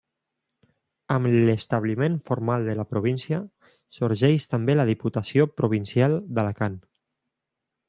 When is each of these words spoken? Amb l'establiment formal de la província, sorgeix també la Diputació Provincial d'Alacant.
Amb 1.15 1.27
l'establiment 1.49 2.15
formal 2.29 2.65
de 2.69 2.75
la 2.79 2.87
província, 2.95 3.41
sorgeix 3.99 4.49
també 4.55 4.77
la 4.81 4.89
Diputació 4.93 5.47
Provincial 5.63 6.19
d'Alacant. 6.37 6.83